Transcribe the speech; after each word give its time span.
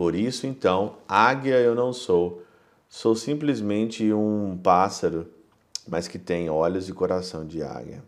Por 0.00 0.14
isso, 0.14 0.46
então, 0.46 0.94
águia 1.06 1.56
eu 1.56 1.74
não 1.74 1.92
sou, 1.92 2.42
sou 2.88 3.14
simplesmente 3.14 4.10
um 4.14 4.56
pássaro, 4.56 5.28
mas 5.86 6.08
que 6.08 6.18
tem 6.18 6.48
olhos 6.48 6.88
e 6.88 6.92
coração 6.94 7.46
de 7.46 7.62
águia. 7.62 8.02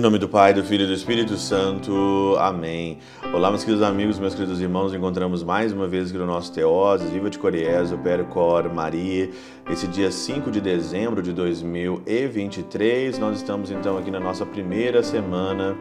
Em 0.00 0.02
nome 0.02 0.16
do 0.16 0.30
Pai, 0.30 0.54
do 0.54 0.64
Filho 0.64 0.84
e 0.84 0.86
do 0.86 0.94
Espírito 0.94 1.36
Santo. 1.36 2.34
Amém. 2.38 2.96
Olá, 3.34 3.50
meus 3.50 3.62
queridos 3.62 3.86
amigos, 3.86 4.18
meus 4.18 4.34
queridos 4.34 4.58
irmãos. 4.58 4.94
Encontramos 4.94 5.42
mais 5.42 5.74
uma 5.74 5.86
vez 5.86 6.08
aqui 6.08 6.16
no 6.16 6.24
nosso 6.24 6.50
Teoses, 6.54 7.10
Viva 7.10 7.28
de 7.28 7.38
Coriés, 7.38 7.92
Opero 7.92 8.24
Cor 8.24 8.72
Maria. 8.72 9.28
Esse 9.68 9.86
dia 9.86 10.10
5 10.10 10.50
de 10.50 10.58
dezembro 10.58 11.20
de 11.20 11.34
2023, 11.34 13.18
nós 13.18 13.36
estamos 13.36 13.70
então 13.70 13.98
aqui 13.98 14.10
na 14.10 14.18
nossa 14.18 14.46
primeira 14.46 15.02
semana 15.02 15.76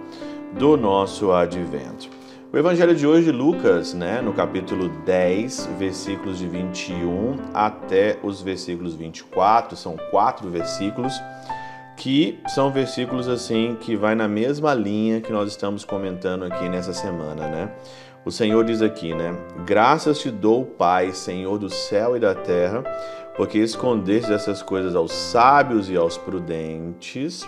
do 0.52 0.76
nosso 0.76 1.32
Advento. 1.32 2.10
O 2.52 2.58
Evangelho 2.58 2.94
de 2.94 3.08
hoje, 3.08 3.32
Lucas, 3.32 3.94
né, 3.94 4.22
no 4.22 4.34
capítulo 4.34 4.90
10, 5.06 5.70
versículos 5.80 6.38
de 6.38 6.46
21 6.46 7.38
até 7.54 8.20
os 8.22 8.42
versículos 8.42 8.96
24, 8.96 9.78
são 9.78 9.96
quatro 10.12 10.50
versículos 10.50 11.14
que 12.00 12.40
são 12.48 12.72
versículos 12.72 13.28
assim 13.28 13.78
que 13.80 13.94
vai 13.94 14.16
na 14.16 14.28
mesma 14.28 14.74
linha 14.74 15.20
que 15.20 15.34
nós 15.34 15.50
estamos 15.50 15.84
comentando 15.84 16.46
aqui 16.46 16.70
nessa 16.70 16.94
semana, 16.94 17.48
né? 17.50 17.72
O 18.24 18.32
Senhor 18.32 18.64
diz 18.64 18.82
aqui, 18.82 19.14
né? 19.14 19.38
Graças 19.66 20.20
te 20.20 20.32
dou, 20.32 20.66
Pai, 20.66 21.12
Senhor 21.12 21.58
do 21.58 21.70
céu 21.70 22.16
e 22.16 22.20
da 22.20 22.34
terra, 22.34 22.84
porque 23.36 23.60
escondeste 23.60 24.32
essas 24.32 24.62
coisas 24.62 24.96
aos 24.96 25.12
sábios 25.12 25.90
e 25.90 25.98
aos 25.98 26.18
prudentes 26.18 27.48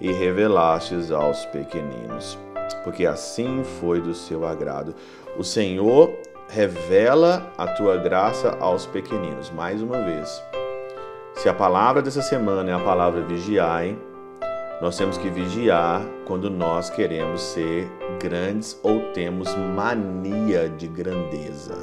e 0.00 0.10
revelastes 0.10 1.10
aos 1.10 1.44
pequeninos, 1.46 2.38
porque 2.82 3.04
assim 3.04 3.62
foi 3.80 4.00
do 4.00 4.14
seu 4.14 4.46
agrado. 4.46 4.94
O 5.36 5.44
Senhor 5.44 6.10
revela 6.48 7.52
a 7.56 7.66
tua 7.66 7.98
graça 7.98 8.56
aos 8.60 8.86
pequeninos, 8.86 9.50
mais 9.50 9.82
uma 9.82 10.00
vez. 10.02 10.42
Se 11.40 11.48
a 11.48 11.54
palavra 11.54 12.02
dessa 12.02 12.20
semana 12.20 12.70
é 12.70 12.74
a 12.74 12.78
palavra 12.78 13.22
vigiai, 13.22 13.96
nós 14.78 14.98
temos 14.98 15.16
que 15.16 15.30
vigiar 15.30 16.04
quando 16.26 16.50
nós 16.50 16.90
queremos 16.90 17.40
ser 17.40 17.90
grandes 18.20 18.78
ou 18.82 19.10
temos 19.14 19.48
mania 19.54 20.68
de 20.68 20.86
grandeza. 20.86 21.78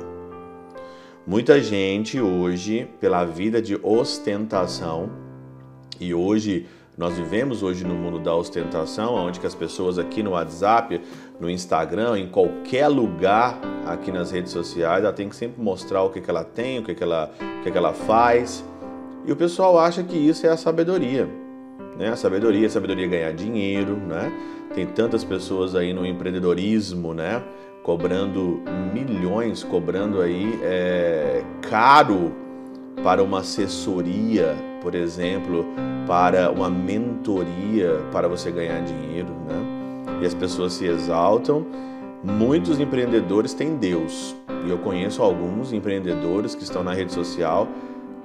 Muita 1.26 1.60
gente 1.60 2.22
hoje, 2.22 2.88
pela 3.00 3.26
vida 3.26 3.60
de 3.60 3.80
ostentação, 3.82 5.10
e 6.00 6.14
hoje 6.14 6.68
nós 6.96 7.18
vivemos 7.18 7.64
hoje 7.64 7.84
no 7.84 7.96
mundo 7.96 8.20
da 8.20 8.36
ostentação, 8.36 9.16
onde 9.16 9.40
que 9.40 9.48
as 9.48 9.56
pessoas 9.56 9.98
aqui 9.98 10.22
no 10.22 10.34
WhatsApp, 10.34 11.02
no 11.40 11.50
Instagram, 11.50 12.20
em 12.20 12.28
qualquer 12.28 12.90
lugar 12.90 13.60
aqui 13.88 14.12
nas 14.12 14.30
redes 14.30 14.52
sociais, 14.52 15.04
ela 15.04 15.14
tem 15.14 15.28
que 15.28 15.36
sempre 15.36 15.60
mostrar 15.60 16.04
o 16.04 16.12
que, 16.12 16.22
que 16.22 16.30
ela 16.30 16.44
tem, 16.44 16.78
o 16.78 16.84
que, 16.84 16.94
que, 16.94 17.02
ela, 17.02 17.32
o 17.42 17.64
que, 17.64 17.72
que 17.72 17.78
ela 17.78 17.94
faz. 17.94 18.64
E 19.28 19.32
o 19.32 19.36
pessoal 19.36 19.78
acha 19.78 20.02
que 20.02 20.16
isso 20.16 20.48
é 20.48 20.50
a 20.50 20.56
sabedoria. 20.56 21.28
Né? 22.00 22.08
A 22.08 22.16
sabedoria, 22.16 22.66
a 22.66 22.70
sabedoria 22.70 23.06
é 23.06 23.10
ganhar 23.10 23.34
dinheiro, 23.34 23.98
né? 23.98 24.32
Tem 24.74 24.86
tantas 24.86 25.22
pessoas 25.26 25.76
aí 25.76 25.92
no 25.92 26.06
empreendedorismo, 26.06 27.14
né? 27.14 27.44
Cobrando 27.84 28.62
milhões, 28.94 29.66
cobrando 29.66 30.22
aí 30.22 30.58
é, 30.64 31.44
caro 31.62 32.32
para 33.04 33.22
uma 33.22 33.40
assessoria, 33.40 34.56
por 34.82 34.96
exemplo, 34.96 35.66
para 36.08 36.50
uma 36.50 36.70
mentoria 36.70 38.00
para 38.14 38.30
você 38.30 38.50
ganhar 38.50 38.80
dinheiro, 38.82 39.30
né? 39.46 40.20
E 40.22 40.26
as 40.26 40.34
pessoas 40.34 40.72
se 40.72 40.86
exaltam. 40.86 41.66
Muitos 42.24 42.80
empreendedores 42.80 43.54
têm 43.54 43.76
Deus. 43.76 44.34
E 44.66 44.70
eu 44.70 44.78
conheço 44.78 45.22
alguns 45.22 45.74
empreendedores 45.74 46.56
que 46.56 46.64
estão 46.64 46.82
na 46.82 46.94
rede 46.94 47.12
social 47.12 47.68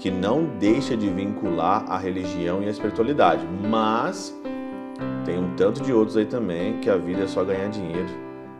que 0.02 0.10
não 0.10 0.46
deixa 0.58 0.96
de 0.96 1.08
vincular 1.08 1.84
a 1.88 1.96
religião 1.96 2.60
e 2.60 2.66
a 2.66 2.70
espiritualidade, 2.70 3.46
mas 3.46 4.36
tem 5.24 5.38
um 5.38 5.54
tanto 5.54 5.80
de 5.80 5.92
outros 5.92 6.16
aí 6.16 6.26
também 6.26 6.80
que 6.80 6.90
a 6.90 6.96
vida 6.96 7.22
é 7.22 7.26
só 7.28 7.44
ganhar 7.44 7.68
dinheiro, 7.68 8.08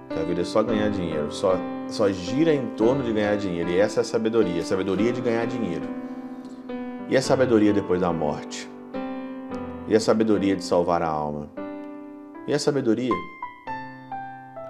que 0.08 0.20
a 0.20 0.22
vida 0.22 0.42
é 0.42 0.44
só 0.44 0.62
ganhar 0.62 0.88
dinheiro, 0.90 1.32
só, 1.32 1.58
só 1.88 2.08
gira 2.12 2.54
em 2.54 2.68
torno 2.76 3.02
de 3.02 3.12
ganhar 3.12 3.36
dinheiro, 3.36 3.70
e 3.70 3.80
essa 3.80 3.98
é 3.98 4.02
a 4.02 4.04
sabedoria, 4.04 4.62
a 4.62 4.64
sabedoria 4.64 5.12
de 5.12 5.20
ganhar 5.20 5.44
dinheiro. 5.48 5.82
E 7.08 7.16
a 7.16 7.20
sabedoria 7.20 7.72
depois 7.72 8.00
da 8.00 8.12
morte? 8.12 8.70
E 9.88 9.96
a 9.96 10.00
sabedoria 10.00 10.54
de 10.54 10.62
salvar 10.62 11.02
a 11.02 11.08
alma? 11.08 11.50
E 12.46 12.54
a 12.54 12.58
sabedoria? 12.60 13.14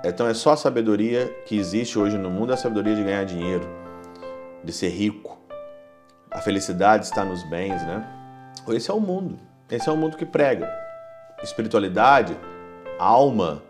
Então 0.03 0.27
é 0.27 0.33
só 0.33 0.53
a 0.53 0.57
sabedoria 0.57 1.27
que 1.45 1.55
existe 1.55 1.99
hoje 1.99 2.17
no 2.17 2.31
mundo, 2.31 2.51
a 2.51 2.57
sabedoria 2.57 2.95
de 2.95 3.05
ganhar 3.05 3.25
dinheiro, 3.25 3.69
de 4.65 4.73
ser 4.73 4.89
rico, 4.89 5.42
a 6.33 6.41
felicidade 6.41 7.05
está 7.05 7.25
nos 7.25 7.43
bens, 7.43 7.83
né? 7.85 8.07
Esse 8.69 8.91
é 8.91 8.95
o 8.95 9.01
mundo. 9.01 9.39
Esse 9.71 9.89
é 9.89 9.93
o 9.93 9.97
mundo 9.97 10.17
que 10.17 10.27
prega. 10.27 10.71
Espiritualidade, 11.43 12.37
alma, 12.99 13.63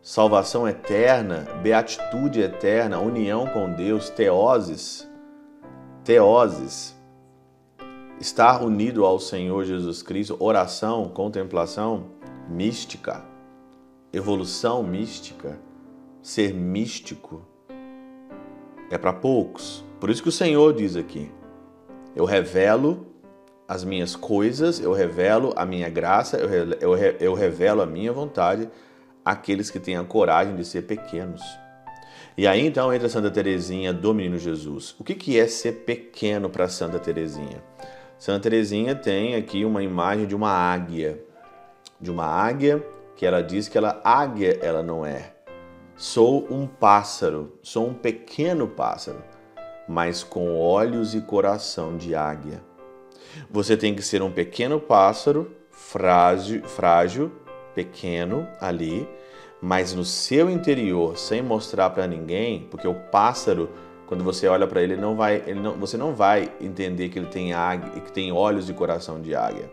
salvação 0.00 0.66
eterna, 0.66 1.46
beatitude 1.62 2.40
eterna, 2.40 2.98
união 2.98 3.46
com 3.46 3.72
Deus, 3.72 4.08
teoses, 4.08 5.08
teoses, 6.02 6.96
estar 8.20 8.62
unido 8.62 9.04
ao 9.04 9.18
Senhor 9.18 9.64
Jesus 9.64 10.02
Cristo, 10.02 10.36
oração, 10.40 11.08
contemplação, 11.08 12.06
mística, 12.48 13.24
evolução 14.12 14.82
mística, 14.82 15.58
ser 16.22 16.54
místico, 16.54 17.46
é 18.90 18.96
para 18.96 19.12
poucos. 19.12 19.84
Por 20.00 20.08
isso 20.08 20.22
que 20.22 20.28
o 20.28 20.32
Senhor 20.32 20.72
diz 20.72 20.96
aqui: 20.96 21.30
eu 22.18 22.24
revelo 22.24 23.06
as 23.68 23.84
minhas 23.84 24.16
coisas, 24.16 24.80
eu 24.80 24.92
revelo 24.92 25.54
a 25.56 25.64
minha 25.64 25.88
graça, 25.88 26.36
eu, 26.36 26.48
eu, 26.80 26.96
eu 26.96 27.32
revelo 27.32 27.80
a 27.80 27.86
minha 27.86 28.12
vontade 28.12 28.68
àqueles 29.24 29.70
que 29.70 29.78
têm 29.78 29.96
a 29.96 30.02
coragem 30.02 30.56
de 30.56 30.64
ser 30.64 30.82
pequenos. 30.82 31.40
E 32.36 32.44
aí 32.44 32.66
então 32.66 32.92
entra 32.92 33.08
Santa 33.08 33.30
Teresinha 33.30 33.92
do 33.92 34.12
Menino 34.12 34.36
Jesus. 34.36 34.96
O 34.98 35.04
que, 35.04 35.14
que 35.14 35.38
é 35.38 35.46
ser 35.46 35.84
pequeno 35.84 36.50
para 36.50 36.68
Santa 36.68 36.98
Teresinha? 36.98 37.62
Santa 38.18 38.40
Teresinha 38.40 38.96
tem 38.96 39.36
aqui 39.36 39.64
uma 39.64 39.80
imagem 39.80 40.26
de 40.26 40.34
uma 40.34 40.50
águia, 40.50 41.22
de 42.00 42.10
uma 42.10 42.26
águia 42.26 42.84
que 43.14 43.24
ela 43.24 43.40
diz 43.42 43.68
que 43.68 43.78
ela 43.78 44.00
águia 44.02 44.58
ela 44.60 44.82
não 44.82 45.06
é. 45.06 45.34
Sou 45.96 46.48
um 46.50 46.66
pássaro, 46.66 47.56
sou 47.62 47.86
um 47.86 47.94
pequeno 47.94 48.66
pássaro 48.66 49.22
mas 49.88 50.22
com 50.22 50.54
olhos 50.56 51.14
e 51.14 51.20
coração 51.20 51.96
de 51.96 52.14
águia. 52.14 52.62
Você 53.50 53.76
tem 53.76 53.94
que 53.94 54.02
ser 54.02 54.22
um 54.22 54.30
pequeno 54.30 54.78
pássaro, 54.78 55.50
frágil, 55.70 56.62
frágil 56.64 57.32
pequeno 57.74 58.46
ali, 58.60 59.08
mas 59.62 59.94
no 59.94 60.04
seu 60.04 60.50
interior, 60.50 61.16
sem 61.16 61.40
mostrar 61.42 61.90
para 61.90 62.06
ninguém, 62.06 62.66
porque 62.70 62.86
o 62.86 62.94
pássaro, 62.94 63.70
quando 64.06 64.24
você 64.24 64.48
olha 64.48 64.66
para 64.66 64.82
ele, 64.82 64.96
não 64.96 65.16
vai, 65.16 65.42
ele 65.46 65.60
não, 65.60 65.74
você 65.74 65.96
não 65.96 66.14
vai 66.14 66.52
entender 66.60 67.08
que 67.08 67.18
ele 67.18 67.28
tem 67.28 67.52
águia, 67.52 68.00
que 68.00 68.12
tem 68.12 68.32
olhos 68.32 68.68
e 68.68 68.72
coração 68.72 69.20
de 69.20 69.34
águia. 69.34 69.70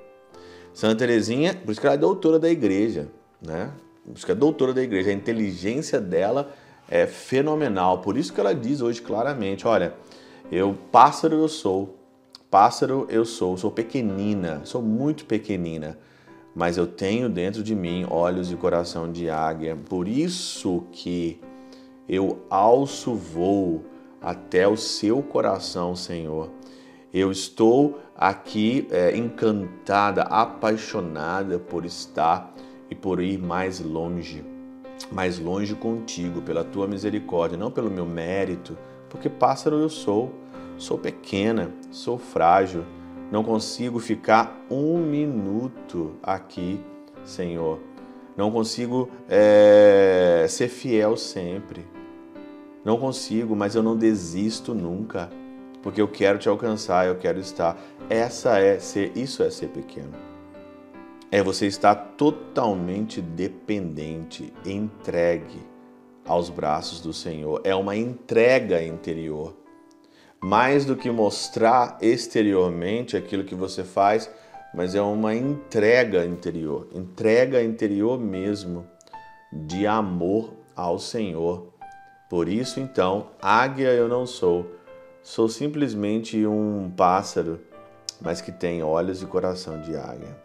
Santa 0.74 0.96
Teresinha, 0.96 1.54
por 1.54 1.72
isso 1.72 1.80
que 1.80 1.88
ela 1.88 1.96
é 1.96 2.00
doutora 2.00 2.38
da 2.38 2.50
igreja, 2.50 3.08
né? 3.42 3.72
Por 4.06 4.16
isso 4.16 4.26
que 4.26 4.32
é 4.32 4.36
doutora 4.36 4.74
da 4.74 4.84
igreja, 4.84 5.10
a 5.10 5.14
inteligência 5.14 6.00
dela 6.00 6.54
é 6.90 7.06
fenomenal. 7.06 8.00
Por 8.00 8.18
isso 8.18 8.34
que 8.34 8.40
ela 8.40 8.54
diz 8.54 8.82
hoje 8.82 9.02
claramente, 9.02 9.68
olha, 9.68 9.96
eu 10.52 10.78
pássaro 10.92 11.36
eu 11.36 11.48
sou, 11.48 11.98
pássaro 12.50 13.08
eu 13.10 13.26
sou, 13.26 13.58
sou 13.58 13.72
pequenina, 13.72 14.62
sou 14.64 14.82
muito 14.82 15.26
pequenina, 15.26 15.98
mas 16.56 16.78
eu 16.78 16.88
tenho 16.88 17.30
dentro 17.30 17.64
de 17.64 17.76
mim 17.76 18.06
olhos 18.10 18.52
e 18.52 18.56
coração 18.56 19.12
de 19.12 19.30
águia. 19.30 19.76
Por 19.76 20.08
isso 20.08 20.84
que 20.92 21.40
eu 22.08 22.46
alço 22.50 23.14
voo 23.14 23.84
até 24.22 24.68
o 24.68 24.78
seu 24.78 25.22
coração, 25.22 25.96
Senhor. 25.96 26.50
Eu 27.14 27.32
estou 27.32 28.00
aqui 28.16 28.88
é, 28.92 29.16
encantada, 29.16 30.24
apaixonada 30.24 31.58
por 31.58 31.86
estar 31.86 32.54
e 32.90 32.96
por 32.96 33.22
ir 33.22 33.38
mais 33.38 33.80
longe 33.80 34.55
mais 35.12 35.40
longe 35.40 35.76
contigo, 35.76 36.42
pela 36.42 36.64
tua 36.64 36.88
misericórdia, 36.88 37.58
não 37.58 37.72
pelo 37.72 37.90
meu 37.90 38.06
mérito, 38.06 38.78
porque 39.10 39.30
pássaro 39.30 39.78
eu 39.78 39.90
sou, 39.90 40.34
sou 40.78 40.98
pequena, 40.98 41.72
sou 41.92 42.18
frágil, 42.18 42.84
não 43.32 43.44
consigo 43.44 44.00
ficar 44.00 44.66
um 44.70 44.98
minuto 44.98 46.16
aqui, 46.22 46.80
Senhor. 47.24 47.80
Não 48.38 48.52
consigo 48.52 49.10
é, 49.30 50.46
ser 50.50 50.68
fiel 50.68 51.16
sempre. 51.16 51.86
Não 52.84 52.98
consigo, 52.98 53.56
mas 53.56 53.74
eu 53.74 53.82
não 53.82 53.98
desisto 53.98 54.76
nunca, 54.76 55.30
porque 55.82 56.02
eu 56.02 56.08
quero 56.08 56.38
te 56.38 56.48
alcançar, 56.48 57.08
eu 57.08 57.16
quero 57.16 57.40
estar. 57.40 57.78
Essa 58.10 58.60
é 58.60 58.78
ser, 58.78 59.12
isso 59.18 59.42
é 59.42 59.50
ser 59.50 59.70
pequeno. 59.70 60.35
É 61.36 61.44
você 61.44 61.68
estar 61.68 61.94
totalmente 62.16 63.20
dependente, 63.20 64.54
entregue 64.66 65.60
aos 66.26 66.50
braços 66.50 67.02
do 67.02 67.12
Senhor. 67.12 67.60
É 67.66 67.76
uma 67.76 67.94
entrega 67.94 68.82
interior. 68.82 69.54
Mais 70.42 70.86
do 70.86 70.96
que 70.96 71.12
mostrar 71.12 71.98
exteriormente 72.02 73.18
aquilo 73.18 73.44
que 73.44 73.54
você 73.54 73.84
faz, 73.84 74.32
mas 74.74 74.96
é 74.96 75.02
uma 75.02 75.36
entrega 75.36 76.26
interior, 76.26 76.88
entrega 76.94 77.62
interior 77.62 78.18
mesmo 78.18 78.88
de 79.52 79.86
amor 79.86 80.54
ao 80.74 80.98
Senhor. 80.98 81.68
Por 82.30 82.48
isso, 82.48 82.80
então, 82.80 83.32
águia 83.42 83.90
eu 83.90 84.08
não 84.08 84.26
sou, 84.26 84.72
sou 85.22 85.50
simplesmente 85.50 86.48
um 86.48 86.90
pássaro, 86.96 87.60
mas 88.22 88.40
que 88.40 88.54
tem 88.54 88.82
olhos 88.82 89.22
e 89.22 89.26
coração 89.26 89.82
de 89.82 89.98
águia. 89.98 90.45